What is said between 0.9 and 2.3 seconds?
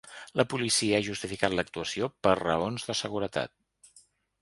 ha justificat l’actuació